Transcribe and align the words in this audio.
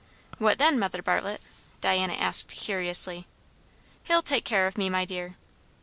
"What 0.39 0.57
then, 0.57 0.79
Mother 0.79 1.03
Bartlett?" 1.03 1.43
Diana 1.79 2.13
asked 2.15 2.49
curiously. 2.49 3.27
"He'll 4.05 4.23
take 4.23 4.45
care 4.45 4.65
of 4.65 4.75
me, 4.75 4.89
my 4.89 5.05
dear." 5.05 5.35